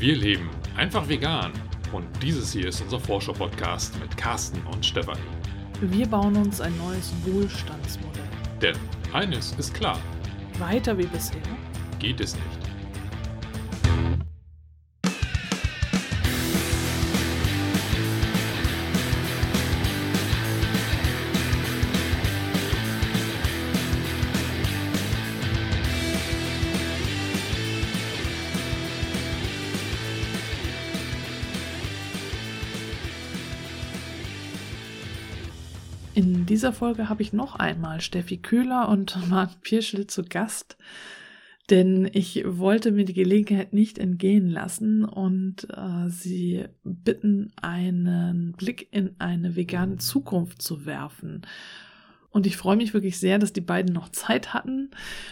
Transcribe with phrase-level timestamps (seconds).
[0.00, 1.52] Wir leben einfach vegan
[1.92, 5.20] und dieses hier ist unser Vorschau-Podcast mit Carsten und Stefanie.
[5.82, 8.22] Wir bauen uns ein neues Wohlstandsmodell.
[8.62, 8.76] Denn
[9.12, 9.98] eines ist klar,
[10.58, 11.42] Weiter wie bisher.
[11.98, 12.59] geht es nicht.
[36.60, 40.76] Dieser Folge habe ich noch einmal Steffi Kühler und Marc Pirschel zu Gast,
[41.70, 48.88] denn ich wollte mir die Gelegenheit nicht entgehen lassen und äh, sie bitten, einen Blick
[48.90, 51.46] in eine vegane Zukunft zu werfen.
[52.28, 54.90] Und ich freue mich wirklich sehr, dass die beiden noch Zeit hatten,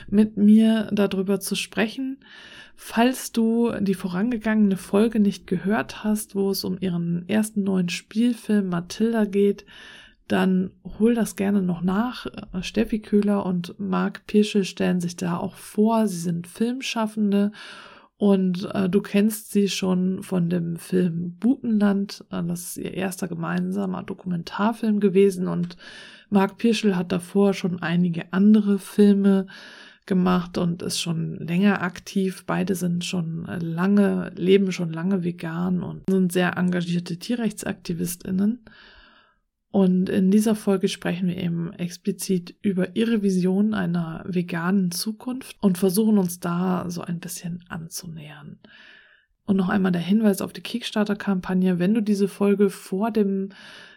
[0.09, 2.21] mit mir darüber zu sprechen.
[2.75, 8.71] Falls du die vorangegangene Folge nicht gehört hast, wo es um ihren ersten neuen Spielfilm
[8.71, 9.67] Matilda geht,
[10.29, 12.27] dann hol das gerne noch nach.
[12.27, 16.07] Äh, Steffi Köhler und Marc Pirschel stellen sich da auch vor.
[16.07, 17.51] Sie sind Filmschaffende
[18.19, 22.25] und äh, du kennst sie schon von dem Film Butenland.
[22.31, 25.77] Äh, das ist ihr erster gemeinsamer Dokumentarfilm gewesen und
[26.31, 29.47] Marc Pirschel hat davor schon einige andere Filme
[30.05, 32.45] gemacht und ist schon länger aktiv.
[32.47, 38.61] Beide sind schon lange, leben schon lange vegan und sind sehr engagierte Tierrechtsaktivistinnen.
[39.71, 45.77] Und in dieser Folge sprechen wir eben explizit über ihre Vision einer veganen Zukunft und
[45.77, 48.59] versuchen uns da so ein bisschen anzunähern.
[49.45, 51.79] Und noch einmal der Hinweis auf die Kickstarter-Kampagne.
[51.79, 53.51] Wenn du diese Folge vor dem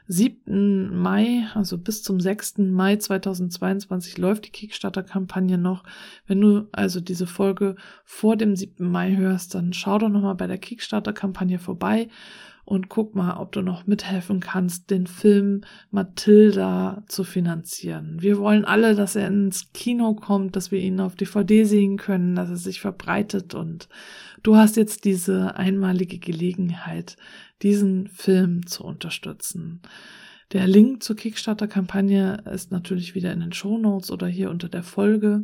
[0.07, 0.95] 7.
[0.97, 2.59] Mai, also bis zum 6.
[2.59, 5.83] Mai 2022 läuft die Kickstarter-Kampagne noch.
[6.27, 8.89] Wenn du also diese Folge vor dem 7.
[8.89, 12.09] Mai hörst, dann schau doch nochmal bei der Kickstarter-Kampagne vorbei
[12.71, 18.21] und guck mal, ob du noch mithelfen kannst, den Film Matilda zu finanzieren.
[18.21, 22.33] Wir wollen alle, dass er ins Kino kommt, dass wir ihn auf DVD sehen können,
[22.33, 23.89] dass er sich verbreitet und
[24.41, 27.17] du hast jetzt diese einmalige Gelegenheit,
[27.61, 29.81] diesen Film zu unterstützen.
[30.53, 34.83] Der Link zur Kickstarter-Kampagne ist natürlich wieder in den Show Notes oder hier unter der
[34.83, 35.43] Folge.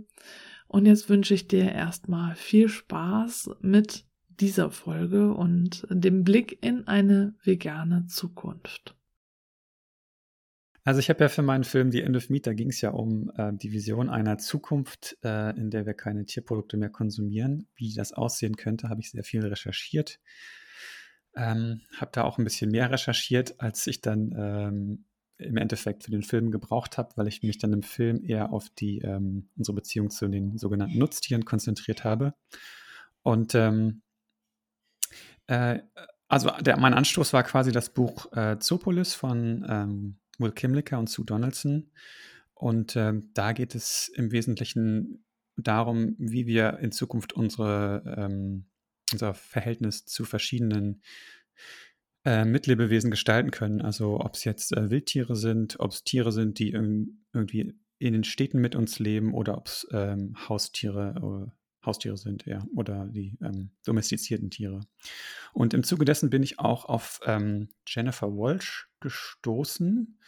[0.70, 4.07] Und jetzt wünsche ich dir erstmal viel Spaß mit
[4.40, 8.96] dieser Folge und dem Blick in eine vegane Zukunft.
[10.88, 12.92] Also ich habe ja für meinen Film The End of Meat, da ging es ja
[12.92, 17.68] um äh, die Vision einer Zukunft, äh, in der wir keine Tierprodukte mehr konsumieren.
[17.76, 20.22] Wie das aussehen könnte, habe ich sehr viel recherchiert.
[21.36, 25.06] Ähm, habe da auch ein bisschen mehr recherchiert, als ich dann ähm,
[25.40, 28.70] im Endeffekt für den Film gebraucht habe, weil ich mich dann im Film eher auf
[28.70, 32.34] die ähm, unsere Beziehung zu den sogenannten Nutztieren konzentriert habe.
[33.24, 34.04] Und ähm,
[35.48, 35.80] äh,
[36.28, 41.10] also der, mein Anstoß war quasi das Buch äh, Zoopolis von ähm, Will Kimlicker und
[41.10, 41.90] Sue Donaldson.
[42.54, 45.24] Und ähm, da geht es im Wesentlichen
[45.56, 48.66] darum, wie wir in Zukunft unsere, ähm,
[49.12, 51.02] unser Verhältnis zu verschiedenen
[52.26, 53.82] äh, Mitlebewesen gestalten können.
[53.82, 58.24] Also ob es jetzt äh, Wildtiere sind, ob es Tiere sind, die irgendwie in den
[58.24, 61.52] Städten mit uns leben oder ob es ähm, Haustiere
[61.88, 64.82] Haustiere sind, ja, oder die ähm, domestizierten Tiere.
[65.54, 70.20] Und im Zuge dessen bin ich auch auf ähm, Jennifer Walsh gestoßen.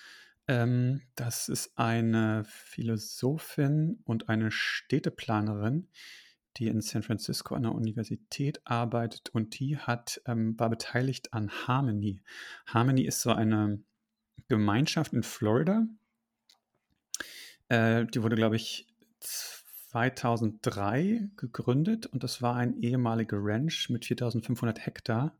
[0.47, 5.89] Ähm, das ist eine Philosophin und eine Städteplanerin,
[6.57, 11.51] die in San Francisco an der Universität arbeitet und die hat, ähm, war beteiligt an
[11.51, 12.21] Harmony.
[12.65, 13.83] Harmony ist so eine
[14.47, 15.85] Gemeinschaft in Florida.
[17.67, 18.87] Äh, die wurde, glaube ich,
[19.89, 25.35] 2003 gegründet und das war ein ehemaliger Ranch mit 4500 Hektar.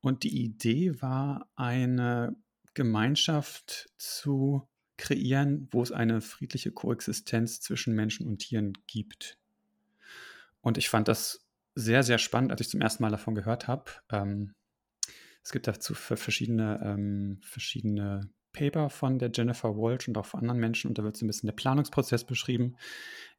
[0.00, 2.36] Und die Idee war, eine
[2.74, 9.38] Gemeinschaft zu kreieren, wo es eine friedliche Koexistenz zwischen Menschen und Tieren gibt.
[10.60, 11.46] Und ich fand das
[11.76, 13.92] sehr, sehr spannend, als ich zum ersten Mal davon gehört habe.
[14.10, 14.54] Ähm,
[15.44, 20.58] es gibt dazu verschiedene, ähm, verschiedene Paper von der Jennifer Walsh und auch von anderen
[20.58, 22.76] Menschen und da wird so ein bisschen der Planungsprozess beschrieben.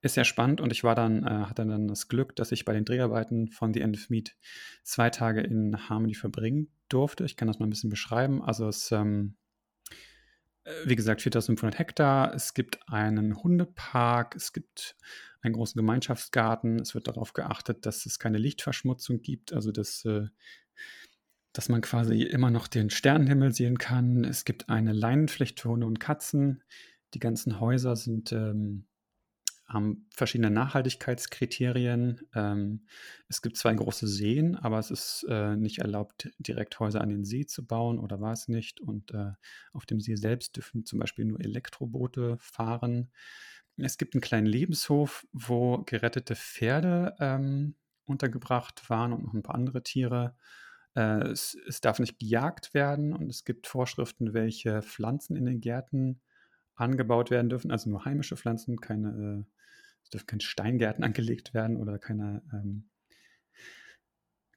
[0.01, 2.73] Ist sehr spannend und ich war dann, äh, hatte dann das Glück, dass ich bei
[2.73, 4.35] den Dreharbeiten von The End of Meat
[4.83, 7.25] zwei Tage in Harmony verbringen durfte.
[7.25, 8.41] Ich kann das mal ein bisschen beschreiben.
[8.41, 9.35] Also es, ähm,
[10.63, 12.33] äh, wie gesagt, 4500 Hektar.
[12.33, 14.95] Es gibt einen Hundepark, es gibt
[15.41, 16.79] einen großen Gemeinschaftsgarten.
[16.79, 20.27] Es wird darauf geachtet, dass es keine Lichtverschmutzung gibt, also dass äh,
[21.53, 24.23] dass man quasi immer noch den Sternenhimmel sehen kann.
[24.23, 26.63] Es gibt eine Leinenpflicht für Hunde und Katzen.
[27.13, 28.85] Die ganzen Häuser sind ähm,
[29.69, 32.21] haben verschiedene Nachhaltigkeitskriterien.
[32.33, 32.87] Ähm,
[33.27, 37.23] es gibt zwei große Seen, aber es ist äh, nicht erlaubt, direkt Häuser an den
[37.23, 38.81] See zu bauen oder war es nicht.
[38.81, 39.31] Und äh,
[39.71, 43.11] auf dem See selbst dürfen zum Beispiel nur Elektroboote fahren.
[43.77, 47.75] Es gibt einen kleinen Lebenshof, wo gerettete Pferde ähm,
[48.05, 50.35] untergebracht waren und noch ein paar andere Tiere.
[50.95, 55.61] Äh, es, es, darf nicht gejagt werden und es gibt Vorschriften, welche Pflanzen in den
[55.61, 56.21] Gärten
[56.75, 59.51] angebaut werden dürfen, also nur heimische Pflanzen, keine, äh,
[60.03, 62.89] es dürfen keine Steingärten angelegt werden oder keine, ähm,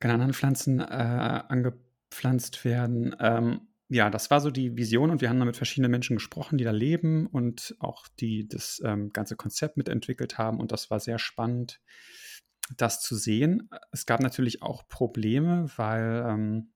[0.00, 3.14] keine anderen Pflanzen äh, angepflanzt werden.
[3.20, 6.56] Ähm, ja, das war so die Vision und wir haben da mit verschiedenen Menschen gesprochen,
[6.56, 10.98] die da leben und auch die das ähm, ganze Konzept mitentwickelt haben und das war
[10.98, 11.78] sehr spannend,
[12.76, 13.68] das zu sehen.
[13.90, 16.72] Es gab natürlich auch Probleme, weil ähm,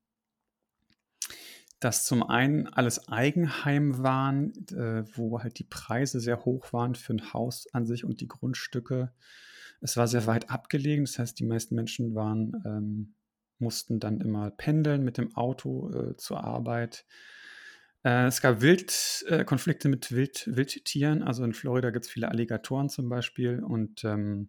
[1.80, 7.12] das zum einen alles Eigenheim waren, äh, wo halt die Preise sehr hoch waren für
[7.12, 9.12] ein Haus an sich und die Grundstücke.
[9.80, 13.14] Es war sehr weit abgelegen, das heißt, die meisten Menschen waren, ähm,
[13.58, 17.04] mussten dann immer pendeln mit dem Auto äh, zur Arbeit.
[18.04, 22.28] Äh, es gab Wild, äh, Konflikte mit Wild, Wildtieren, also in Florida gibt es viele
[22.28, 24.48] Alligatoren zum Beispiel und ähm,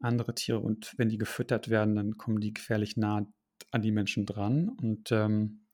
[0.00, 3.26] andere Tiere und wenn die gefüttert werden, dann kommen die gefährlich nah
[3.70, 5.66] an die Menschen dran und ähm,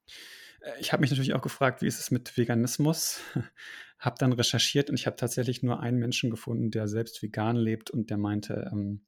[0.61, 3.19] äh, ich habe mich natürlich auch gefragt, wie ist es mit Veganismus?
[3.99, 7.89] habe dann recherchiert und ich habe tatsächlich nur einen Menschen gefunden, der selbst vegan lebt
[7.89, 9.05] und der meinte, ähm,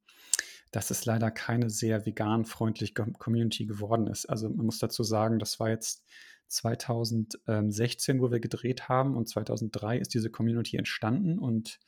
[0.71, 4.25] dass es leider keine sehr vegan-freundliche Community geworden ist.
[4.25, 6.05] Also man muss dazu sagen, das war jetzt
[6.47, 11.79] 2016, wo wir gedreht haben und 2003 ist diese Community entstanden und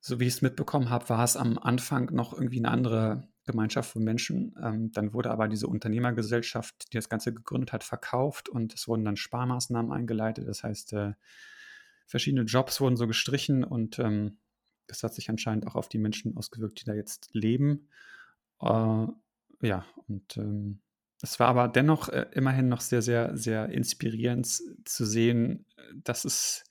[0.00, 3.90] so wie ich es mitbekommen habe, war es am Anfang noch irgendwie eine andere Gemeinschaft
[3.92, 4.54] von Menschen.
[4.62, 9.04] Ähm, dann wurde aber diese Unternehmergesellschaft, die das Ganze gegründet hat, verkauft und es wurden
[9.04, 10.48] dann Sparmaßnahmen eingeleitet.
[10.48, 11.12] Das heißt, äh,
[12.06, 14.38] verschiedene Jobs wurden so gestrichen und ähm,
[14.86, 17.88] das hat sich anscheinend auch auf die Menschen ausgewirkt, die da jetzt leben.
[18.60, 19.06] Äh,
[19.62, 20.80] ja, und ähm,
[21.22, 26.64] es war aber dennoch äh, immerhin noch sehr, sehr, sehr inspirierend zu sehen, dass es,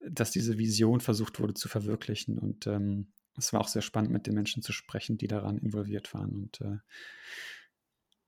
[0.00, 2.38] dass diese Vision versucht wurde zu verwirklichen.
[2.38, 6.12] Und ähm, es war auch sehr spannend, mit den Menschen zu sprechen, die daran involviert
[6.14, 6.30] waren.
[6.30, 6.78] Und äh,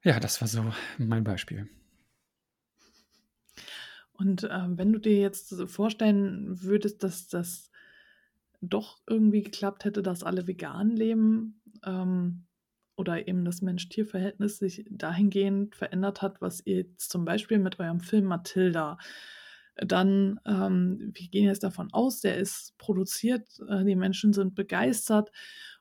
[0.02, 1.68] ja, das war so mein Beispiel.
[4.12, 7.70] Und äh, wenn du dir jetzt vorstellen würdest, dass das
[8.60, 12.46] doch irgendwie geklappt hätte, dass alle vegan leben ähm,
[12.96, 18.00] oder eben das Mensch-Tier-Verhältnis sich dahingehend verändert hat, was ihr jetzt zum Beispiel mit eurem
[18.00, 18.98] Film Matilda
[19.76, 25.30] dann, ähm, wir gehen jetzt davon aus, der ist produziert, äh, die Menschen sind begeistert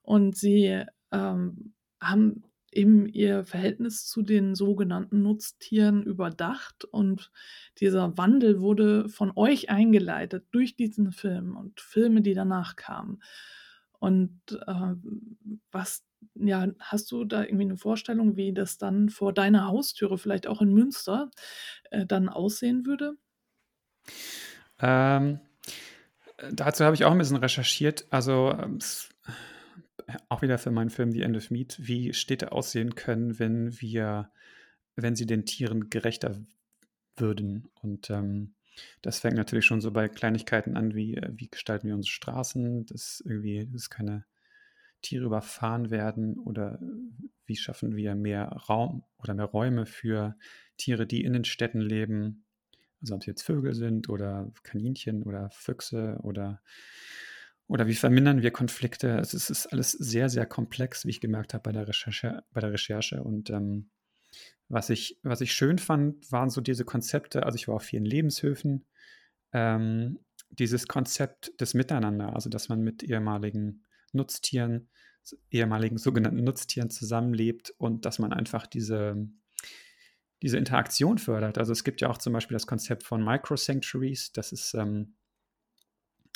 [0.01, 7.31] und sie ähm, haben eben ihr Verhältnis zu den sogenannten Nutztieren überdacht und
[7.79, 13.21] dieser Wandel wurde von euch eingeleitet durch diesen Film und Filme, die danach kamen.
[13.99, 14.95] Und äh,
[15.71, 16.05] was,
[16.35, 20.61] ja, hast du da irgendwie eine Vorstellung, wie das dann vor deiner Haustüre, vielleicht auch
[20.61, 21.29] in Münster,
[21.91, 23.17] äh, dann aussehen würde?
[24.79, 25.39] Ähm,
[26.51, 28.05] dazu habe ich auch ein bisschen recherchiert.
[28.09, 28.79] Also ähm,
[30.29, 34.31] auch wieder für meinen Film The End of Meat, wie Städte aussehen können, wenn wir,
[34.95, 36.37] wenn sie den Tieren gerechter
[37.15, 37.69] würden.
[37.81, 38.55] Und ähm,
[39.01, 42.85] das fängt natürlich schon so bei Kleinigkeiten an, wie, äh, wie gestalten wir unsere Straßen,
[42.85, 44.25] dass irgendwie dass keine
[45.01, 46.79] Tiere überfahren werden oder
[47.45, 50.37] wie schaffen wir mehr Raum oder mehr Räume für
[50.77, 52.45] Tiere, die in den Städten leben.
[53.01, 56.61] Also ob es jetzt Vögel sind oder Kaninchen oder Füchse oder,
[57.67, 59.15] oder wie vermindern wir Konflikte.
[59.15, 62.43] Also es ist alles sehr, sehr komplex, wie ich gemerkt habe bei der Recherche.
[62.51, 63.23] Bei der Recherche.
[63.23, 63.89] Und ähm,
[64.69, 67.43] was, ich, was ich schön fand, waren so diese Konzepte.
[67.43, 68.85] Also ich war auf vielen Lebenshöfen.
[69.53, 70.19] Ähm,
[70.51, 74.89] dieses Konzept des Miteinander, also dass man mit ehemaligen Nutztieren,
[75.49, 79.15] ehemaligen sogenannten Nutztieren zusammenlebt und dass man einfach diese
[80.41, 81.57] diese Interaktion fördert.
[81.57, 85.13] Also es gibt ja auch zum Beispiel das Konzept von Micro-Sanctuaries, dass es, ähm,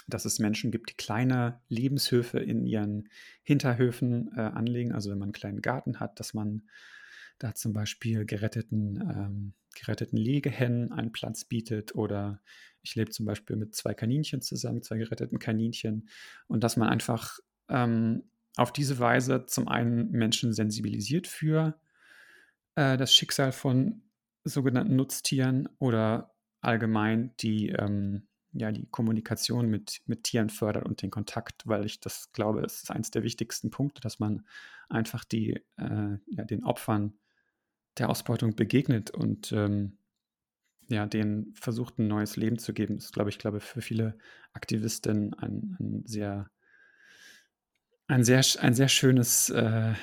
[0.08, 3.10] dass es Menschen gibt, die kleine Lebenshöfe in ihren
[3.42, 4.92] Hinterhöfen äh, anlegen.
[4.92, 6.64] Also wenn man einen kleinen Garten hat, dass man
[7.40, 12.42] da zum Beispiel geretteten, ähm, geretteten Legehennen einen Platz bietet oder
[12.82, 16.08] ich lebe zum Beispiel mit zwei Kaninchen zusammen, zwei geretteten Kaninchen
[16.48, 18.24] und dass man einfach ähm,
[18.56, 21.78] auf diese Weise zum einen Menschen sensibilisiert für
[22.76, 24.04] äh, das Schicksal von
[24.44, 31.12] sogenannten Nutztieren oder allgemein die, ähm, ja, die Kommunikation mit, mit Tieren fördert und den
[31.12, 34.46] Kontakt, weil ich das glaube, es ist eines der wichtigsten Punkte, dass man
[34.90, 37.18] einfach die, äh, ja, den Opfern
[37.98, 39.98] der Ausbeutung begegnet und ähm,
[40.88, 42.96] ja, denen versucht, ein neues Leben zu geben.
[42.98, 44.18] Das ist, glaube ich, glaube für viele
[44.54, 46.50] Aktivisten ein, ein sehr
[48.08, 49.94] ein sehr, ein sehr schönes, äh,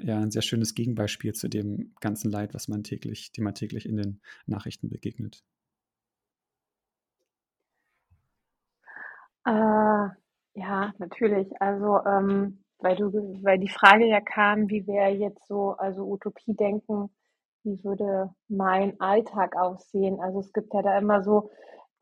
[0.00, 3.86] ja, ein sehr schönes Gegenbeispiel zu dem ganzen Leid, was man täglich, dem man täglich
[3.86, 5.42] in den Nachrichten begegnet.
[9.44, 9.50] Äh,
[10.54, 11.48] ja, natürlich.
[11.60, 13.12] Also, ähm, weil du,
[13.42, 17.10] weil die Frage ja kam, wie wäre jetzt so, also Utopie denken,
[17.64, 20.20] wie würde mein Alltag aussehen?
[20.20, 21.50] Also es gibt ja da immer so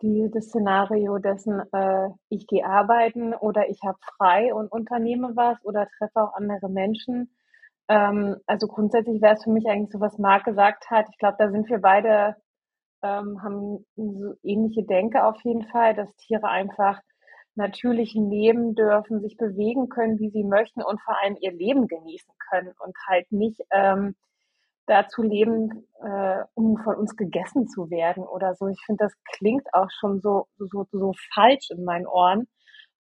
[0.03, 5.63] die, das Szenario dessen, äh, ich gehe arbeiten oder ich habe frei und unternehme was
[5.65, 7.31] oder treffe auch andere Menschen.
[7.89, 11.07] Ähm, also grundsätzlich wäre es für mich eigentlich so, was Marc gesagt hat.
[11.11, 12.37] Ich glaube, da sind wir beide,
[13.03, 17.01] ähm, haben so ähnliche Denke auf jeden Fall, dass Tiere einfach
[17.55, 22.33] natürlich leben dürfen, sich bewegen können, wie sie möchten und vor allem ihr Leben genießen
[22.51, 24.15] können und halt nicht ähm,
[24.87, 28.69] dazu leben, äh, um von uns gegessen zu werden oder so.
[28.69, 32.49] Ich finde, das klingt auch schon so, so, so falsch in meinen Ohren.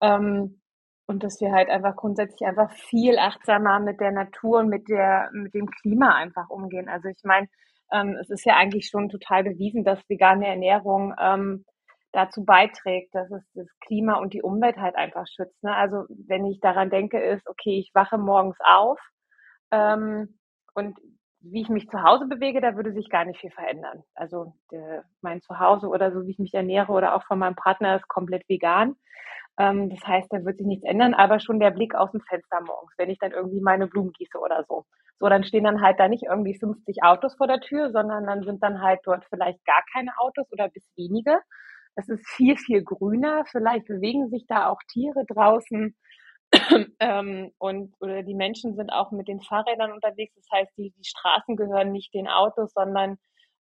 [0.03, 0.61] Ähm,
[1.07, 5.31] und dass wir halt einfach grundsätzlich einfach viel achtsamer mit der Natur und mit der,
[5.33, 6.89] mit dem Klima einfach umgehen.
[6.89, 7.49] Also ich meine,
[7.93, 11.65] ähm, es ist ja eigentlich schon total bewiesen, dass vegane Ernährung ähm,
[12.13, 15.63] dazu beiträgt, dass es das Klima und die Umwelt halt einfach schützt.
[15.63, 15.75] Ne?
[15.75, 18.99] Also wenn ich daran denke, ist, okay, ich wache morgens auf
[19.73, 20.39] ähm,
[20.75, 20.99] und
[21.40, 24.02] wie ich mich zu Hause bewege, da würde sich gar nicht viel verändern.
[24.14, 27.97] Also der, mein Zuhause oder so, wie ich mich ernähre oder auch von meinem Partner
[27.97, 28.97] ist komplett vegan.
[29.59, 32.61] Ähm, das heißt, da wird sich nichts ändern, aber schon der Blick aus dem Fenster
[32.61, 34.85] morgens, wenn ich dann irgendwie meine Blumen gieße oder so.
[35.18, 38.42] So, dann stehen dann halt da nicht irgendwie 50 Autos vor der Tür, sondern dann
[38.42, 41.38] sind dann halt dort vielleicht gar keine Autos oder bis wenige.
[41.94, 43.44] Es ist viel, viel grüner.
[43.47, 45.94] Vielleicht bewegen sich da auch Tiere draußen.
[47.00, 50.35] ähm, und oder die Menschen sind auch mit den Fahrrädern unterwegs.
[50.35, 53.19] Das heißt, die, die Straßen gehören nicht den Autos, sondern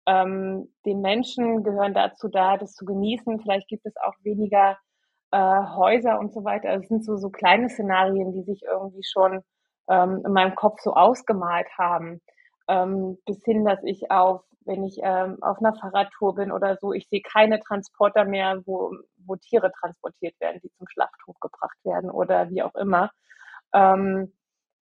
[0.06, 3.40] ähm, den Menschen gehören dazu da, das zu genießen.
[3.40, 4.78] Vielleicht gibt es auch weniger
[5.32, 5.38] äh,
[5.76, 6.70] Häuser und so weiter.
[6.70, 9.42] Also es sind so, so kleine Szenarien, die sich irgendwie schon
[9.90, 12.20] ähm, in meinem Kopf so ausgemalt haben.
[12.68, 16.92] Ähm, bis hin, dass ich auf, wenn ich ähm, auf einer Fahrradtour bin oder so,
[16.92, 18.92] ich sehe keine Transporter mehr, wo,
[19.26, 23.10] wo Tiere transportiert werden, die zum Schlachthof gebracht werden oder wie auch immer.
[23.72, 24.32] Ähm,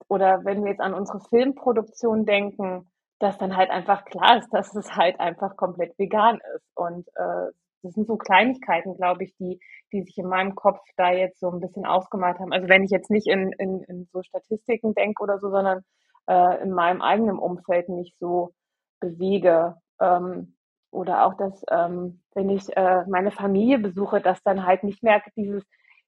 [0.07, 4.75] oder wenn wir jetzt an unsere Filmproduktion denken, dass dann halt einfach klar ist, dass
[4.75, 6.65] es halt einfach komplett vegan ist.
[6.75, 7.51] Und äh,
[7.83, 9.59] das sind so Kleinigkeiten, glaube ich, die,
[9.91, 12.51] die sich in meinem Kopf da jetzt so ein bisschen ausgemalt haben.
[12.51, 15.83] Also wenn ich jetzt nicht in, in, in so Statistiken denke oder so, sondern
[16.27, 18.53] äh, in meinem eigenen Umfeld mich so
[18.99, 19.75] bewege.
[19.99, 20.55] Ähm,
[20.91, 25.21] oder auch, dass ähm, wenn ich äh, meine Familie besuche, dass dann halt nicht mehr
[25.35, 25.63] dieses,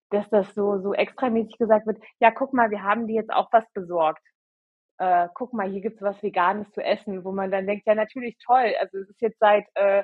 [0.10, 3.50] dass das so, so extramäßig gesagt wird, ja, guck mal, wir haben dir jetzt auch
[3.52, 4.22] was besorgt.
[5.00, 8.38] Äh, guck mal, hier gibt's was Veganes zu essen, wo man dann denkt, ja, natürlich
[8.46, 8.74] toll.
[8.80, 10.04] Also es ist jetzt seit äh,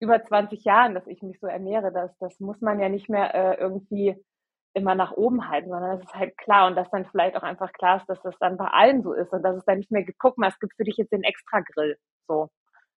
[0.00, 1.92] über 20 Jahren, dass ich mich so ernähre.
[1.92, 4.16] Das, das muss man ja nicht mehr äh, irgendwie
[4.72, 7.72] immer nach oben halten, sondern das ist halt klar und dass dann vielleicht auch einfach
[7.72, 10.04] klar ist, dass das dann bei allen so ist und dass es dann nicht mehr
[10.18, 11.96] guck mal, es gibt für dich jetzt den Extra-Grill,
[12.28, 12.48] so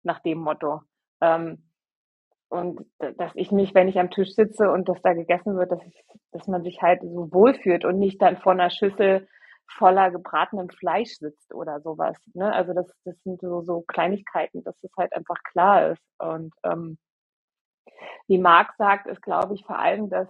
[0.03, 0.83] nach dem Motto.
[1.21, 1.71] Ähm,
[2.49, 5.85] und dass ich mich, wenn ich am Tisch sitze und das da gegessen wird, dass,
[5.87, 9.29] ich, dass man sich halt so wohlfühlt und nicht dann vor einer Schüssel
[9.69, 12.19] voller gebratenem Fleisch sitzt oder sowas.
[12.35, 12.53] Ne?
[12.53, 16.03] Also das, das sind so, so Kleinigkeiten, dass das halt einfach klar ist.
[16.19, 16.99] Und ähm,
[18.27, 20.29] wie Marc sagt, ist, glaube ich, vor allem, dass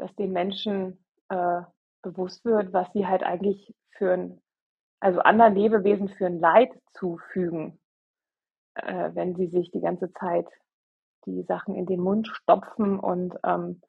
[0.00, 1.62] dass den Menschen äh,
[2.02, 4.40] bewusst wird, was sie halt eigentlich für ein,
[5.00, 7.78] also anderen Lebewesen für ein Leid zufügen,
[8.74, 10.46] äh, wenn sie sich die ganze Zeit
[11.26, 13.82] die Sachen in den Mund stopfen und ähm,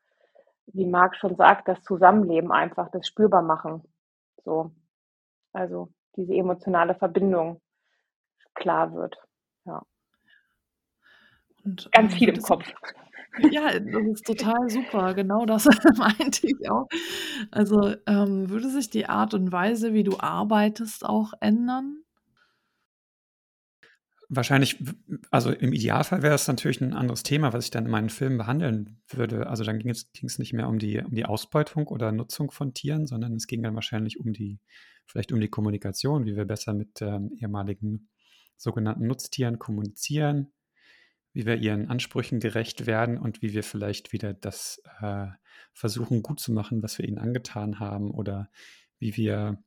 [0.67, 3.83] wie Marc schon sagt, das Zusammenleben einfach, das spürbar machen.
[4.43, 4.71] So.
[5.53, 7.61] Also diese emotionale Verbindung
[8.53, 9.17] klar wird.
[9.65, 9.81] Ja.
[11.63, 12.65] Und, Ganz ähm, viel im Kopf.
[13.51, 15.13] Ja, das ist total super.
[15.13, 15.65] Genau das
[15.97, 16.87] meinte ich auch.
[17.49, 22.03] Also, ähm, würde sich die Art und Weise, wie du arbeitest, auch ändern?
[24.33, 24.81] Wahrscheinlich,
[25.29, 28.37] also im Idealfall wäre es natürlich ein anderes Thema, was ich dann in meinen Filmen
[28.37, 29.47] behandeln würde.
[29.47, 30.07] Also dann ging es,
[30.39, 33.75] nicht mehr um die, um die Ausbeutung oder Nutzung von Tieren, sondern es ging dann
[33.75, 34.59] wahrscheinlich um die,
[35.05, 38.09] vielleicht um die Kommunikation, wie wir besser mit ähm, ehemaligen
[38.55, 40.53] sogenannten Nutztieren kommunizieren,
[41.33, 45.27] wie wir ihren Ansprüchen gerecht werden und wie wir vielleicht wieder das äh,
[45.73, 48.49] versuchen gut zu machen, was wir ihnen angetan haben oder
[48.99, 49.63] wie wir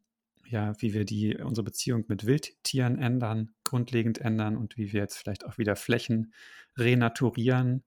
[0.47, 5.16] ja, wie wir die unsere Beziehung mit Wildtieren ändern, grundlegend ändern und wie wir jetzt
[5.16, 6.35] vielleicht auch wieder Flächen
[6.76, 7.83] renaturieren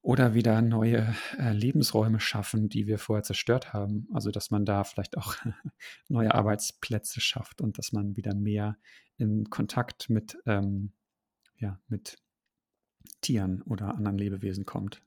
[0.00, 4.08] oder wieder neue äh, Lebensräume schaffen, die wir vorher zerstört haben.
[4.14, 5.36] Also dass man da vielleicht auch
[6.08, 8.78] neue Arbeitsplätze schafft und dass man wieder mehr
[9.18, 10.92] in Kontakt mit ähm,
[11.58, 12.18] ja, mit
[13.20, 15.02] Tieren oder anderen Lebewesen kommt.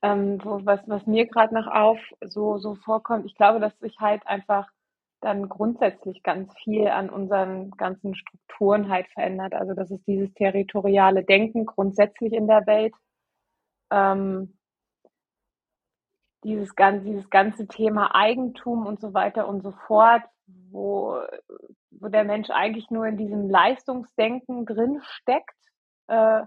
[0.00, 3.98] Ähm, wo, was, was mir gerade noch auf so, so vorkommt, ich glaube, dass sich
[3.98, 4.68] halt einfach
[5.20, 9.54] dann grundsätzlich ganz viel an unseren ganzen Strukturen halt verändert.
[9.54, 12.94] Also das ist dieses territoriale Denken grundsätzlich in der Welt.
[13.90, 14.58] Ähm,
[16.44, 16.74] dieses,
[17.04, 21.20] dieses ganze Thema Eigentum und so weiter und so fort, wo,
[21.90, 25.56] wo der Mensch eigentlich nur in diesem Leistungsdenken drin steckt,
[26.08, 26.42] äh,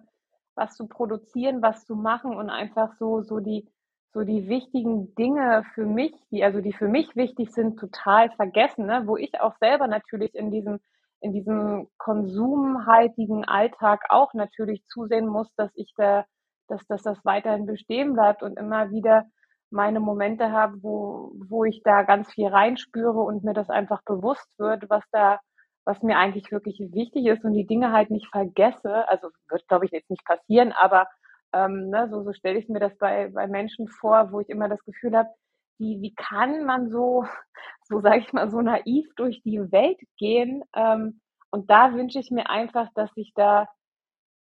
[0.55, 3.67] was zu produzieren, was zu machen und einfach so, so die,
[4.13, 8.85] so die wichtigen Dinge für mich, die, also die für mich wichtig sind, total vergessen,
[8.85, 9.03] ne?
[9.05, 10.79] wo ich auch selber natürlich in diesem,
[11.19, 16.25] in diesem konsumhaltigen Alltag auch natürlich zusehen muss, dass ich da,
[16.67, 19.25] dass, dass das weiterhin bestehen bleibt und immer wieder
[19.71, 24.47] meine Momente habe, wo, wo ich da ganz viel reinspüre und mir das einfach bewusst
[24.57, 25.39] wird, was da,
[25.85, 29.07] was mir eigentlich wirklich wichtig ist und die Dinge halt nicht vergesse.
[29.09, 31.07] Also wird, glaube ich, jetzt nicht passieren, aber
[31.53, 34.69] ähm, ne, so, so stelle ich mir das bei, bei Menschen vor, wo ich immer
[34.69, 35.29] das Gefühl habe,
[35.77, 37.25] wie, wie kann man so,
[37.83, 40.63] so sage ich mal, so naiv durch die Welt gehen?
[40.75, 43.67] Ähm, und da wünsche ich mir einfach, dass ich da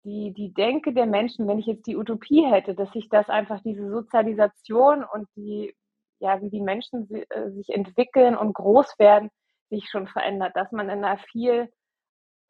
[0.05, 3.61] die, die Denke der Menschen, wenn ich jetzt die Utopie hätte, dass sich das einfach
[3.63, 5.75] diese Sozialisation und die,
[6.21, 9.31] ja, wie die Menschen äh, sich entwickeln und groß werden,
[9.69, 11.71] sich schon verändert, dass man in einer viel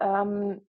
[0.00, 0.66] ähm,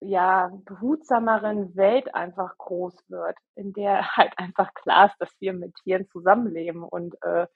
[0.00, 5.74] ja, behutsameren Welt einfach groß wird, in der halt einfach klar ist, dass wir mit
[5.82, 7.46] Tieren zusammenleben und äh,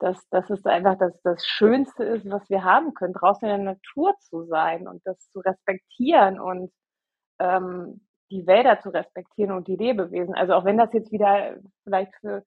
[0.00, 3.74] dass, dass es einfach das, das Schönste ist, was wir haben können, draußen in der
[3.74, 6.72] Natur zu sein und das zu respektieren und
[7.38, 8.00] ähm,
[8.30, 10.34] die Wälder zu respektieren und die Lebewesen.
[10.34, 12.44] Also auch wenn das jetzt wieder vielleicht für,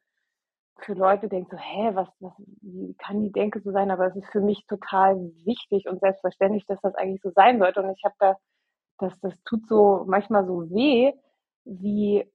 [0.79, 3.91] für Leute denkt, so, hä, was, was, wie kann die Denke so sein?
[3.91, 5.15] Aber es ist für mich total
[5.45, 7.81] wichtig und selbstverständlich, dass das eigentlich so sein sollte.
[7.81, 8.35] Und ich habe da,
[8.99, 11.13] das, das tut so manchmal so weh,
[11.63, 12.25] wie,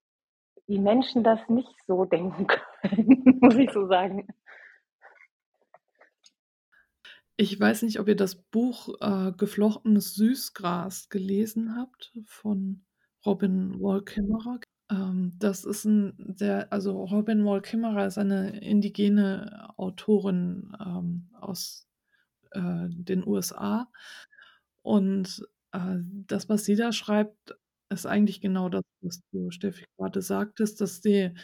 [0.66, 2.46] wie Menschen das nicht so denken
[2.80, 4.26] können, muss ich so sagen.
[7.42, 12.84] Ich weiß nicht, ob ihr das Buch äh, Geflochtenes Süßgras gelesen habt von
[13.26, 14.60] Robin Wall Kimmerer.
[14.88, 21.88] Ähm, das ist ein sehr, also Robin Wall Kimmerer ist eine indigene Autorin ähm, aus
[22.52, 23.90] äh, den USA.
[24.82, 25.96] Und äh,
[26.28, 27.56] das, was sie da schreibt,
[27.90, 31.34] ist eigentlich genau das, was du, Steffi, gerade sagtest, dass die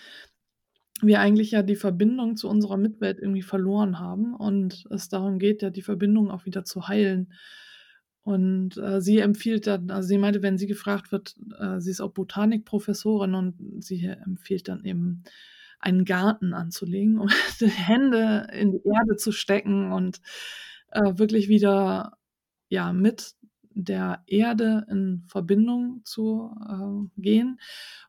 [1.01, 5.63] wir eigentlich ja die Verbindung zu unserer Mitwelt irgendwie verloren haben und es darum geht,
[5.63, 7.33] ja die Verbindung auch wieder zu heilen.
[8.23, 12.01] Und äh, sie empfiehlt dann, also sie meinte, wenn sie gefragt wird, äh, sie ist
[12.01, 15.25] auch Botanikprofessorin und sie empfiehlt dann eben
[15.81, 20.21] einen Garten anzulegen und die Hände in die Erde zu stecken und
[20.91, 22.19] äh, wirklich wieder
[22.69, 23.35] ja mit
[23.85, 27.61] der Erde in Verbindung zu äh, gehen.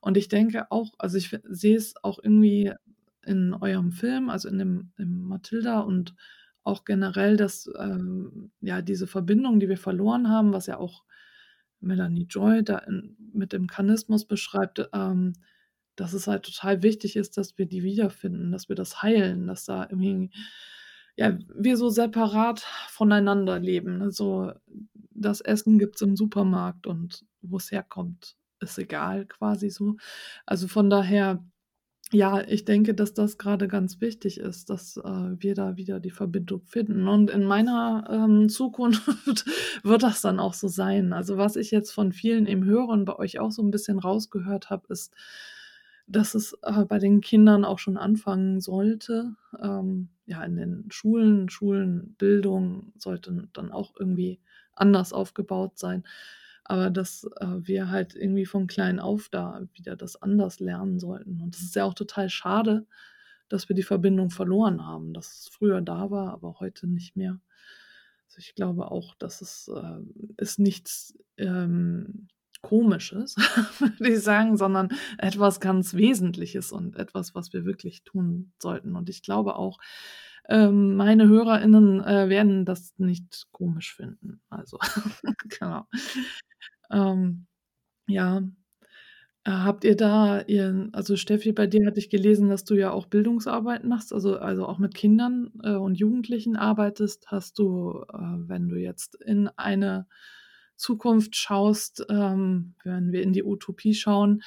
[0.01, 2.73] Und ich denke auch, also ich sehe es auch irgendwie
[3.23, 6.15] in eurem Film, also in dem in Matilda und
[6.63, 11.03] auch generell, dass ähm, ja diese Verbindung, die wir verloren haben, was ja auch
[11.81, 15.33] Melanie Joy da in, mit dem Kanismus beschreibt, ähm,
[15.95, 19.65] dass es halt total wichtig ist, dass wir die wiederfinden, dass wir das heilen, dass
[19.65, 20.31] da irgendwie
[21.19, 24.01] ja, wir so separat voneinander leben.
[24.01, 24.53] Also
[25.19, 29.95] das Essen gibt es im Supermarkt und wo es herkommt, ist egal quasi so.
[30.45, 31.43] Also von daher,
[32.11, 35.01] ja, ich denke, dass das gerade ganz wichtig ist, dass äh,
[35.37, 37.07] wir da wieder die Verbindung finden.
[37.07, 39.05] Und in meiner ähm, Zukunft
[39.83, 41.13] wird das dann auch so sein.
[41.13, 43.99] Also was ich jetzt von vielen eben höre und bei euch auch so ein bisschen
[43.99, 45.13] rausgehört habe, ist,
[46.07, 49.35] dass es äh, bei den Kindern auch schon anfangen sollte.
[49.61, 54.39] Ähm, ja, in den Schulen, Schulenbildung sollte dann auch irgendwie
[54.79, 56.03] anders aufgebaut sein.
[56.63, 61.41] Aber dass äh, wir halt irgendwie von klein auf da wieder das anders lernen sollten.
[61.41, 62.85] Und es ist ja auch total schade,
[63.47, 67.39] dass wir die Verbindung verloren haben, dass es früher da war, aber heute nicht mehr.
[68.27, 69.99] Also ich glaube auch, dass es äh,
[70.37, 72.27] ist nichts ähm,
[72.61, 73.35] Komisches,
[73.79, 78.95] würde ich sagen, sondern etwas ganz Wesentliches und etwas, was wir wirklich tun sollten.
[78.97, 79.79] Und ich glaube auch,
[80.49, 84.41] ähm, meine HörerInnen äh, werden das nicht komisch finden.
[84.49, 84.79] Also,
[85.59, 85.85] genau.
[86.91, 87.47] Ähm,
[88.07, 88.43] ja.
[89.45, 92.91] Äh, habt ihr da ihr also Steffi, bei dir hatte ich gelesen, dass du ja
[92.91, 97.27] auch Bildungsarbeit machst, also also auch mit Kindern, äh, und Jugendlichen arbeitest.
[97.31, 100.07] Hast du, äh, wenn du jetzt in eine
[100.75, 104.41] Zukunft schaust, ähm, wenn wir in die Utopie schauen,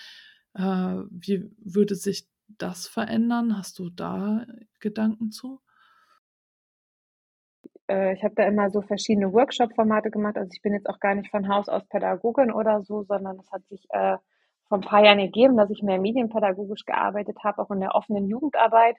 [0.54, 0.62] äh,
[1.10, 3.56] wie würde sich das verändern?
[3.58, 4.46] Hast du da
[4.80, 5.60] Gedanken zu?
[7.92, 10.36] Äh, ich habe da immer so verschiedene Workshop-Formate gemacht.
[10.36, 13.50] Also ich bin jetzt auch gar nicht von Haus aus Pädagogin oder so, sondern es
[13.52, 14.16] hat sich äh,
[14.68, 18.26] vor ein paar Jahren ergeben, dass ich mehr medienpädagogisch gearbeitet habe, auch in der offenen
[18.28, 18.96] Jugendarbeit.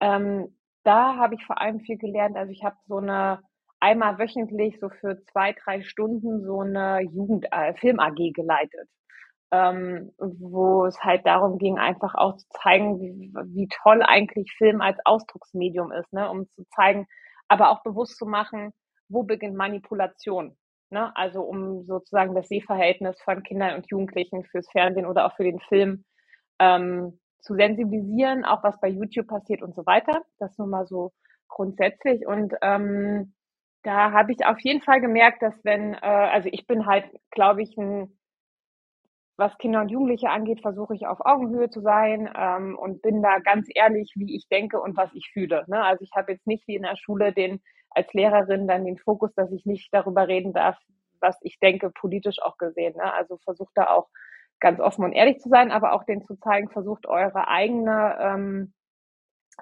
[0.00, 2.36] Ähm, da habe ich vor allem viel gelernt.
[2.36, 3.40] Also ich habe so eine
[3.80, 8.88] einmal wöchentlich so für zwei, drei Stunden so eine Jugend äh, Film AG geleitet.
[9.50, 14.82] Ähm, wo es halt darum ging, einfach auch zu zeigen, wie, wie toll eigentlich Film
[14.82, 16.28] als Ausdrucksmedium ist, ne?
[16.30, 17.06] um zu zeigen,
[17.48, 18.72] aber auch bewusst zu machen,
[19.08, 20.56] wo beginnt Manipulation.
[20.90, 21.14] Ne?
[21.16, 25.60] Also um sozusagen das Sehverhältnis von Kindern und Jugendlichen fürs Fernsehen oder auch für den
[25.60, 26.04] Film
[26.58, 30.22] ähm, zu sensibilisieren, auch was bei YouTube passiert und so weiter.
[30.38, 31.12] Das nur mal so
[31.48, 32.26] grundsätzlich.
[32.26, 33.34] Und ähm,
[33.82, 37.62] da habe ich auf jeden Fall gemerkt, dass wenn, äh, also ich bin halt, glaube
[37.62, 38.18] ich, ein,
[39.38, 43.38] was Kinder und Jugendliche angeht, versuche ich auf Augenhöhe zu sein ähm, und bin da
[43.38, 45.64] ganz ehrlich, wie ich denke und was ich fühle.
[45.68, 45.82] Ne?
[45.82, 49.32] Also ich habe jetzt nicht wie in der Schule den als Lehrerin dann den Fokus,
[49.34, 50.76] dass ich nicht darüber reden darf,
[51.20, 52.96] was ich denke, politisch auch gesehen.
[52.96, 53.12] Ne?
[53.14, 54.08] Also versucht da auch
[54.60, 58.72] ganz offen und ehrlich zu sein, aber auch denen zu zeigen, versucht eure eigene ähm,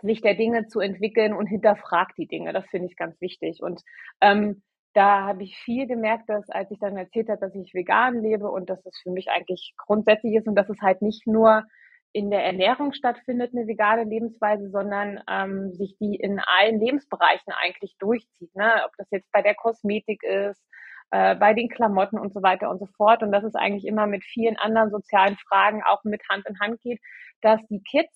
[0.02, 2.52] Sicht der Dinge zu entwickeln und hinterfragt die Dinge.
[2.54, 3.62] Das finde ich ganz wichtig.
[3.62, 3.82] Und
[4.22, 4.62] ähm,
[4.96, 8.50] da habe ich viel gemerkt, dass als ich dann erzählt habe, dass ich vegan lebe
[8.50, 11.64] und dass es für mich eigentlich grundsätzlich ist und dass es halt nicht nur
[12.12, 17.94] in der Ernährung stattfindet, eine vegane Lebensweise, sondern ähm, sich die in allen Lebensbereichen eigentlich
[17.98, 18.54] durchzieht.
[18.54, 18.72] Ne?
[18.86, 20.62] Ob das jetzt bei der Kosmetik ist,
[21.10, 23.22] äh, bei den Klamotten und so weiter und so fort.
[23.22, 26.80] Und dass es eigentlich immer mit vielen anderen sozialen Fragen auch mit Hand in Hand
[26.80, 27.00] geht,
[27.42, 28.14] dass die Kids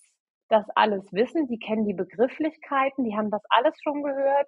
[0.49, 4.47] das alles wissen, die kennen die Begrifflichkeiten, die haben das alles schon gehört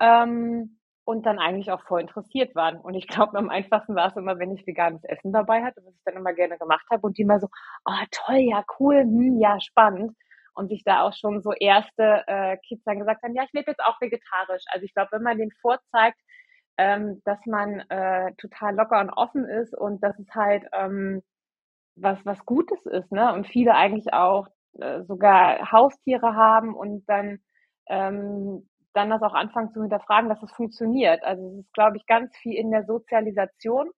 [0.00, 0.77] ähm,
[1.08, 2.76] und dann eigentlich auch voll interessiert waren.
[2.78, 5.94] Und ich glaube, am einfachsten war es immer, wenn ich veganes Essen dabei hatte, was
[5.94, 7.48] ich dann immer gerne gemacht habe und die immer so,
[7.86, 10.12] oh toll, ja cool, hm, ja spannend.
[10.52, 13.70] Und sich da auch schon so erste äh, Kids dann gesagt haben, ja, ich lebe
[13.70, 14.64] jetzt auch vegetarisch.
[14.70, 16.18] Also ich glaube, wenn man den vorzeigt,
[16.76, 21.22] ähm, dass man äh, total locker und offen ist und dass es halt ähm,
[21.96, 23.32] was was Gutes ist, ne?
[23.32, 24.48] Und viele eigentlich auch
[24.80, 27.38] äh, sogar Haustiere haben und dann
[27.88, 31.22] ähm, dann das auch anfangen zu hinterfragen, dass es funktioniert.
[31.22, 33.90] Also es ist, glaube ich, ganz viel in der Sozialisation.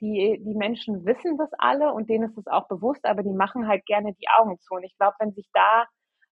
[0.00, 3.66] Die, die Menschen wissen das alle und denen ist es auch bewusst, aber die machen
[3.66, 4.74] halt gerne die Augen zu.
[4.74, 5.86] Und ich glaube, wenn sich da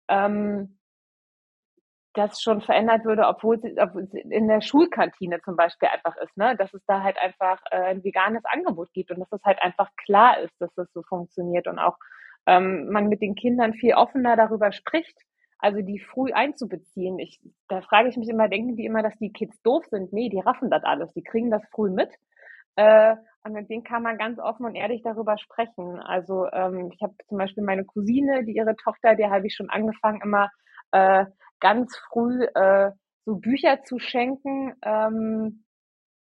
[0.08, 0.78] ähm,
[2.16, 6.56] das schon verändert würde, obwohl es in der Schulkantine zum Beispiel einfach ist, ne?
[6.58, 9.90] dass es da halt einfach äh, ein veganes Angebot gibt und dass es halt einfach
[9.98, 11.98] klar ist, dass das so funktioniert und auch
[12.46, 15.18] ähm, man mit den Kindern viel offener darüber spricht,
[15.60, 17.20] also die früh einzubeziehen.
[17.20, 20.14] Ich, da frage ich mich immer, denken die immer, dass die Kids doof sind?
[20.14, 22.10] Nee, die raffen das alles, die kriegen das früh mit.
[22.76, 26.00] Äh, und mit denen kann man ganz offen und ehrlich darüber sprechen.
[26.00, 29.70] Also ähm, ich habe zum Beispiel meine Cousine, die ihre Tochter, der habe ich schon
[29.70, 30.50] angefangen, immer
[30.92, 31.26] äh,
[31.60, 32.92] ganz früh äh,
[33.26, 35.65] so Bücher zu schenken, ähm,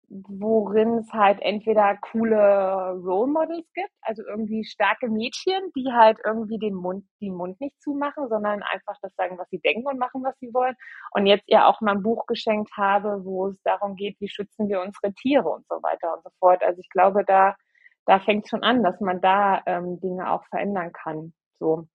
[0.10, 6.58] worin es halt entweder coole Role Models gibt, also irgendwie starke Mädchen, die halt irgendwie
[6.58, 10.24] den Mund, den Mund nicht zumachen, sondern einfach das sagen, was sie denken und machen,
[10.24, 10.76] was sie wollen.
[11.12, 14.68] Und jetzt ihr auch mal ein Buch geschenkt habe, wo es darum geht, wie schützen
[14.68, 16.64] wir unsere Tiere und so weiter und so fort.
[16.64, 17.56] Also ich glaube, da,
[18.06, 21.34] da fängt schon an, dass man da ähm, Dinge auch verändern kann.
[21.60, 21.88] So.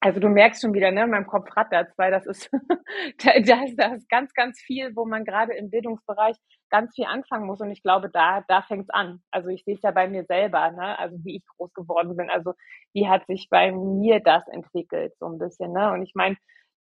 [0.00, 2.50] Also du merkst schon wieder, ne, in meinem Kopf rattert weil das ist,
[3.24, 6.36] da, da, ist, da ist ganz, ganz viel, wo man gerade im Bildungsbereich
[6.70, 7.60] ganz viel anfangen muss.
[7.60, 9.22] Und ich glaube, da, da fängt's an.
[9.30, 12.30] Also ich sehe es ja bei mir selber, ne, also wie ich groß geworden bin.
[12.30, 12.54] Also
[12.92, 15.92] wie hat sich bei mir das entwickelt, so ein bisschen, ne?
[15.92, 16.36] Und ich meine,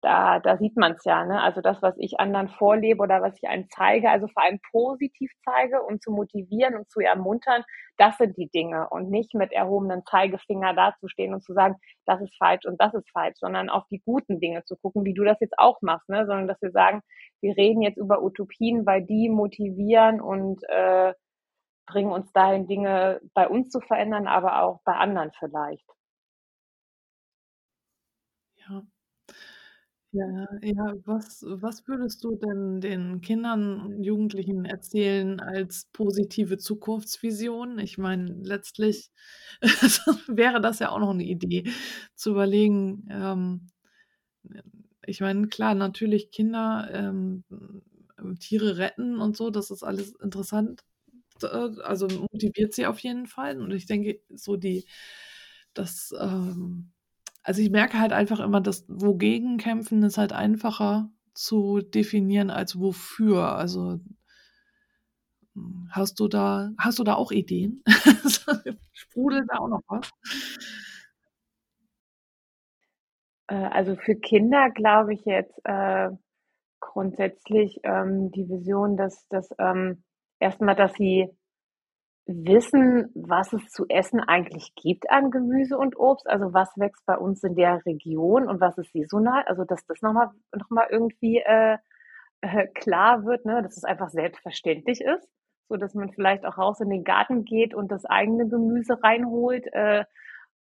[0.06, 1.42] da, da sieht man es ja, ne?
[1.42, 5.32] Also das, was ich anderen vorlebe oder was ich einem zeige, also vor allem positiv
[5.44, 7.64] zeige, um zu motivieren und zu ermuntern,
[7.98, 11.74] das sind die Dinge und nicht mit erhobenen Zeigefinger dazustehen und zu sagen,
[12.06, 15.14] das ist falsch und das ist falsch, sondern auf die guten Dinge zu gucken, wie
[15.14, 16.24] du das jetzt auch machst, ne?
[16.26, 17.00] Sondern dass wir sagen,
[17.42, 21.14] wir reden jetzt über Utopien, weil die motivieren und äh,
[21.86, 25.86] bringen uns dahin, Dinge bei uns zu verändern, aber auch bei anderen vielleicht.
[28.56, 28.86] Ja.
[30.16, 37.78] Ja, ja, was was würdest du denn den Kindern und Jugendlichen erzählen als positive Zukunftsvision?
[37.80, 39.10] Ich meine, letztlich
[40.28, 41.64] wäre das ja auch noch eine Idee,
[42.14, 43.68] zu überlegen, ähm,
[45.06, 47.44] ich meine, klar, natürlich Kinder, ähm,
[48.40, 50.82] Tiere retten und so, das ist alles interessant,
[51.42, 53.60] äh, also motiviert sie auf jeden Fall.
[53.60, 54.86] Und ich denke, so die
[55.74, 56.92] das, ähm
[57.46, 62.80] also ich merke halt einfach immer, dass wogegen kämpfen ist halt einfacher zu definieren als
[62.80, 63.54] wofür.
[63.56, 64.00] Also
[65.54, 67.84] hm, hast du da, hast du da auch Ideen?
[68.92, 70.10] Sprudelt da auch noch was?
[73.46, 76.10] Äh, also für Kinder glaube ich jetzt äh,
[76.80, 80.02] grundsätzlich ähm, die Vision, dass, dass ähm,
[80.40, 81.30] erstmal, dass sie
[82.26, 86.28] wissen, was es zu essen eigentlich gibt an Gemüse und Obst.
[86.28, 89.44] Also was wächst bei uns in der Region und was ist saisonal.
[89.46, 91.78] Also dass das nochmal noch mal irgendwie äh,
[92.40, 93.62] äh, klar wird, ne?
[93.62, 95.28] dass es einfach selbstverständlich ist.
[95.68, 99.66] So dass man vielleicht auch raus in den Garten geht und das eigene Gemüse reinholt.
[99.72, 100.04] Äh,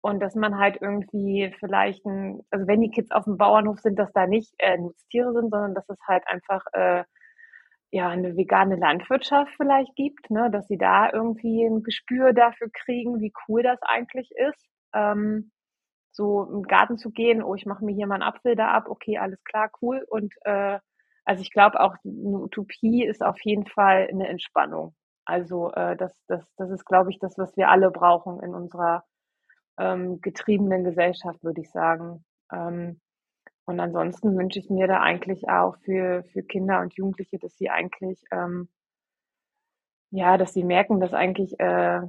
[0.03, 3.98] und dass man halt irgendwie vielleicht ein, also wenn die Kids auf dem Bauernhof sind,
[3.98, 7.05] dass da nicht äh, Nutztiere sind, sondern dass es halt einfach äh,
[7.94, 13.20] ja eine vegane Landwirtschaft vielleicht gibt, ne, dass sie da irgendwie ein Gespür dafür kriegen,
[13.20, 14.68] wie cool das eigentlich ist.
[14.92, 15.52] Ähm,
[16.12, 18.87] so im Garten zu gehen, oh, ich mache mir hier mal einen Apfel da ab,
[18.88, 20.04] okay, alles klar, cool.
[20.09, 20.78] Und äh,
[21.24, 24.94] also ich glaube auch eine Utopie ist auf jeden Fall eine Entspannung.
[25.24, 29.04] Also äh, das, das, das ist, glaube ich, das, was wir alle brauchen in unserer
[29.78, 32.24] ähm, getriebenen Gesellschaft, würde ich sagen.
[32.52, 33.00] Ähm,
[33.66, 37.70] und ansonsten wünsche ich mir da eigentlich auch für, für Kinder und Jugendliche, dass sie
[37.70, 38.68] eigentlich, ähm,
[40.11, 42.03] ja, dass sie merken, dass eigentlich äh,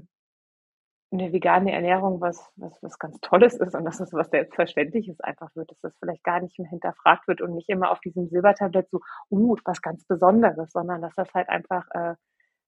[1.12, 5.56] eine vegane Ernährung was, was, was ganz Tolles ist und dass es was Selbstverständliches einfach
[5.56, 8.90] wird, dass das vielleicht gar nicht mehr hinterfragt wird und nicht immer auf diesem Silbertablett
[8.90, 12.16] so, uh, was ganz Besonderes, sondern dass das halt einfach, äh,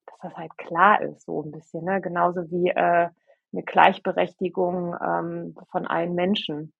[0.05, 1.99] dass das halt klar ist, so ein bisschen, ne?
[2.01, 3.09] Genauso wie äh,
[3.53, 6.73] eine Gleichberechtigung ähm, von allen Menschen.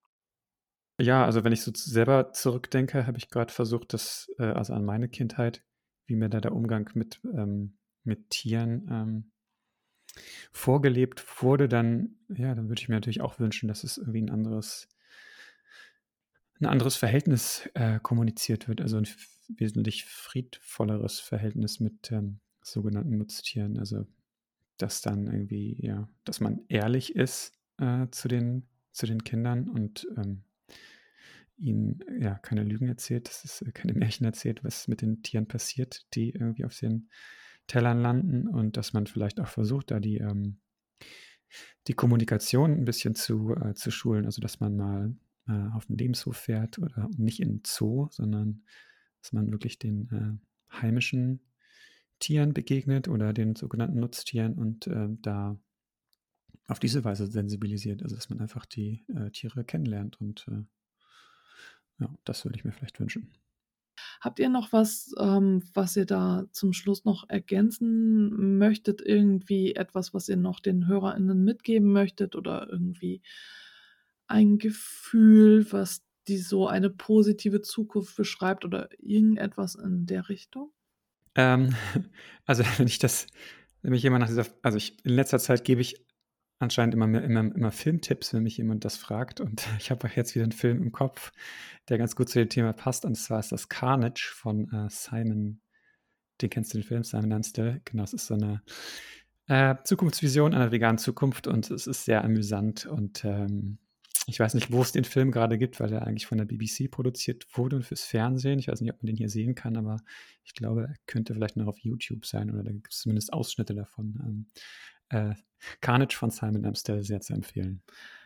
[0.99, 4.83] Ja, also wenn ich so selber zurückdenke, habe ich gerade versucht, das, äh, also an
[4.83, 5.63] meine Kindheit,
[6.05, 9.31] wie mir da der Umgang mit, ähm, mit Tieren ähm,
[10.51, 14.31] vorgelebt wurde, dann, ja, dann würde ich mir natürlich auch wünschen, dass es irgendwie ein
[14.31, 14.88] anderes,
[16.60, 19.07] ein anderes Verhältnis äh, kommuniziert wird, also ein
[19.49, 23.77] wesentlich friedvolleres Verhältnis mit ähm, sogenannten Nutztieren.
[23.77, 24.07] Also
[24.77, 30.07] dass dann irgendwie, ja, dass man ehrlich ist äh, zu den, zu den Kindern und
[30.17, 30.43] ähm,
[31.58, 35.48] ihnen ja keine Lügen erzählt, dass es äh, keine Märchen erzählt, was mit den Tieren
[35.48, 37.10] passiert, die irgendwie auf den
[37.67, 40.60] Tellern landen und dass man vielleicht auch versucht, da die, ähm,
[41.88, 45.15] die Kommunikation ein bisschen zu, äh, zu schulen, also dass man mal
[45.48, 48.63] äh, auf den Lebenshof fährt oder nicht in den Zoo, sondern
[49.22, 50.10] dass man wirklich den
[50.72, 51.41] äh, heimischen
[52.20, 55.60] Tieren begegnet oder den sogenannten Nutztieren und äh, da
[56.67, 60.48] auf diese Weise sensibilisiert, also dass man einfach die äh, Tiere kennenlernt und
[61.99, 63.31] ja, das würde ich mir vielleicht wünschen.
[64.21, 69.01] Habt ihr noch was, ähm, was ihr da zum Schluss noch ergänzen möchtet?
[69.01, 73.21] Irgendwie etwas, was ihr noch den HörerInnen mitgeben möchtet oder irgendwie
[74.27, 80.71] ein Gefühl, was die so eine positive Zukunft beschreibt oder irgendetwas in der Richtung?
[81.36, 81.73] Ähm,
[82.45, 83.27] also wenn ich das,
[83.81, 86.05] wenn mich jemand nach dieser, also ich in letzter Zeit gebe ich
[86.60, 89.39] anscheinend immer, mehr, immer, immer Filmtipps, wenn mich jemand das fragt.
[89.41, 91.32] Und ich habe jetzt wieder einen Film im Kopf,
[91.89, 93.06] der ganz gut zu dem Thema passt.
[93.06, 95.62] Und zwar ist das Carnage von äh, Simon.
[96.41, 97.82] Den kennst du den Film, Simon Dunstall.
[97.86, 98.62] Genau, es ist so eine
[99.48, 102.86] äh, Zukunftsvision einer veganen Zukunft und es ist sehr amüsant.
[102.86, 103.80] Und ähm,
[104.30, 106.91] ich weiß nicht, wo es den Film gerade gibt, weil er eigentlich von der BBC
[106.91, 108.60] produziert wurde und fürs Fernsehen.
[108.60, 110.02] Ich weiß nicht, ob man den hier sehen kann, aber
[110.43, 113.74] ich glaube, er könnte vielleicht noch auf YouTube sein oder da gibt es zumindest Ausschnitte
[113.74, 114.20] davon.
[114.22, 114.46] Ähm,
[115.10, 115.34] äh,
[115.82, 117.82] Carnage von Simon Amstel sehr zu empfehlen.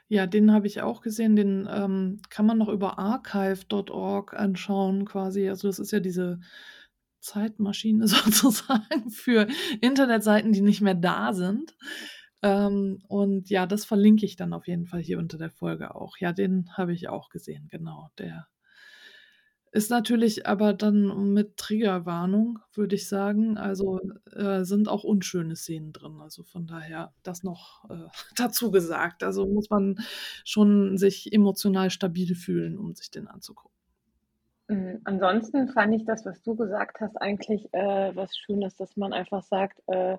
[0.07, 1.35] Ja, den habe ich auch gesehen.
[1.35, 5.47] Den ähm, kann man noch über archive.org anschauen, quasi.
[5.47, 6.41] Also, das ist ja diese
[7.21, 9.47] Zeitmaschine sozusagen für
[9.79, 11.75] Internetseiten, die nicht mehr da sind.
[12.41, 16.17] Ähm, und ja, das verlinke ich dann auf jeden Fall hier unter der Folge auch.
[16.17, 18.09] Ja, den habe ich auch gesehen, genau.
[18.17, 18.47] Der
[19.71, 23.57] ist natürlich aber dann mit Triggerwarnung, würde ich sagen.
[23.57, 24.01] Also
[24.35, 26.19] äh, sind auch unschöne Szenen drin.
[26.19, 29.23] Also von daher das noch äh, dazu gesagt.
[29.23, 29.95] Also muss man
[30.43, 33.71] schon sich emotional stabil fühlen, um sich den anzugucken.
[34.67, 35.01] Mhm.
[35.05, 39.43] Ansonsten fand ich das, was du gesagt hast, eigentlich äh, was Schönes, dass man einfach
[39.43, 40.17] sagt, äh,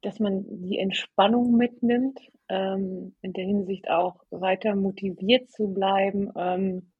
[0.00, 6.30] dass man die Entspannung mitnimmt, ähm, in der Hinsicht auch weiter motiviert zu bleiben.
[6.36, 6.92] Ähm,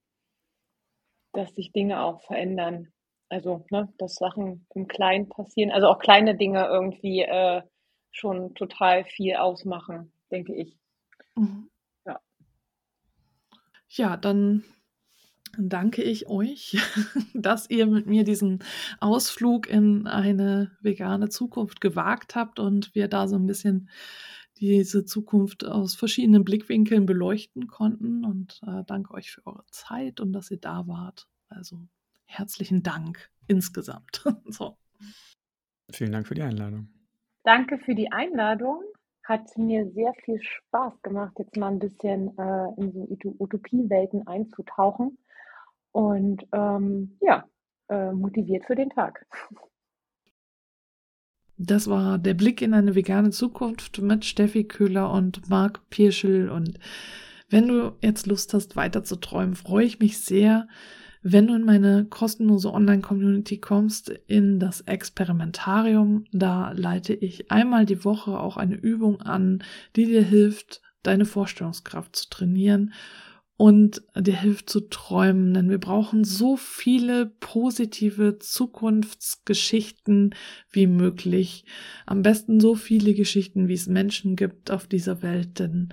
[1.38, 2.88] dass sich Dinge auch verändern.
[3.28, 7.62] Also, ne, dass Sachen im Kleinen passieren, also auch kleine Dinge irgendwie äh,
[8.10, 10.76] schon total viel ausmachen, denke ich.
[11.36, 11.70] Mhm.
[12.04, 12.20] Ja.
[13.88, 14.64] Ja, dann
[15.56, 16.76] danke ich euch,
[17.34, 18.64] dass ihr mit mir diesen
[18.98, 23.90] Ausflug in eine vegane Zukunft gewagt habt und wir da so ein bisschen
[24.60, 28.24] diese Zukunft aus verschiedenen Blickwinkeln beleuchten konnten.
[28.24, 31.28] Und äh, danke euch für eure Zeit und dass ihr da wart.
[31.48, 31.78] Also
[32.26, 34.24] herzlichen Dank insgesamt.
[34.46, 34.76] so.
[35.90, 36.88] Vielen Dank für die Einladung.
[37.44, 38.82] Danke für die Einladung.
[39.24, 45.18] Hat mir sehr viel Spaß gemacht, jetzt mal ein bisschen äh, in so Utopiewelten einzutauchen.
[45.92, 47.44] Und ähm, ja,
[47.88, 49.26] äh, motiviert für den Tag.
[51.58, 56.48] Das war der Blick in eine vegane Zukunft mit Steffi Köhler und Marc Pirschel.
[56.50, 56.78] Und
[57.50, 60.68] wenn du jetzt Lust hast, weiter zu träumen, freue ich mich sehr,
[61.20, 66.26] wenn du in meine kostenlose Online-Community kommst, in das Experimentarium.
[66.32, 69.64] Da leite ich einmal die Woche auch eine Übung an,
[69.96, 72.92] die dir hilft, deine Vorstellungskraft zu trainieren
[73.58, 80.36] und dir hilft zu träumen, denn wir brauchen so viele positive Zukunftsgeschichten
[80.70, 81.64] wie möglich.
[82.06, 85.92] Am besten so viele Geschichten, wie es Menschen gibt auf dieser Welt, denn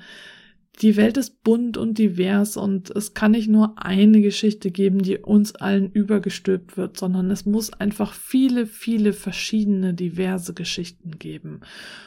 [0.81, 5.17] die Welt ist bunt und divers und es kann nicht nur eine Geschichte geben, die
[5.17, 11.61] uns allen übergestülpt wird, sondern es muss einfach viele, viele verschiedene, diverse Geschichten geben.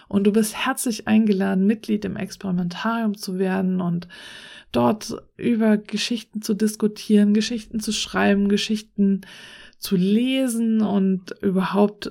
[0.07, 4.07] Und du bist herzlich eingeladen, Mitglied im Experimentarium zu werden und
[4.71, 9.23] dort über Geschichten zu diskutieren, Geschichten zu schreiben, Geschichten
[9.79, 12.11] zu lesen und überhaupt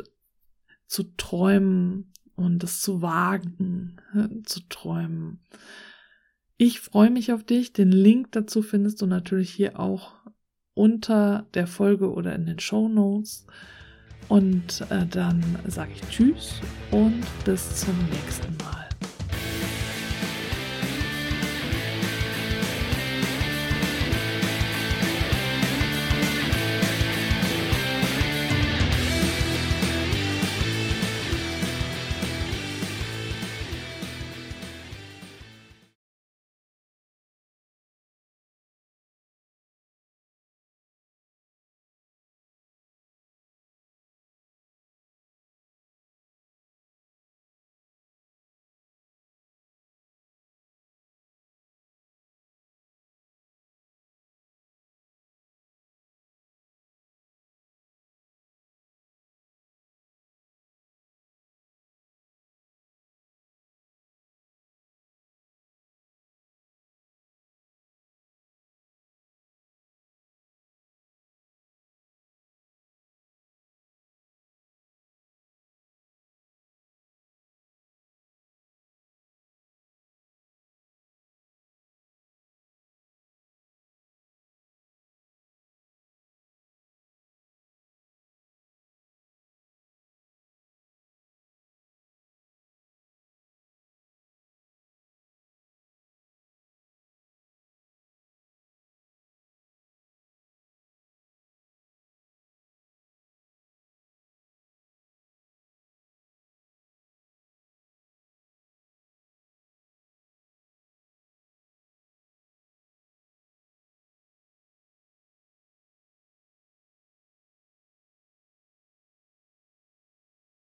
[0.87, 3.97] zu träumen und es zu wagen,
[4.43, 5.41] zu träumen.
[6.59, 7.71] Ich freue mich auf dich.
[7.71, 10.13] Den Link dazu findest du natürlich hier auch
[10.73, 13.45] unter der Folge oder in den Show Notes.
[14.27, 16.59] Und äh, dann sage ich Tschüss
[16.91, 18.86] und bis zum nächsten Mal.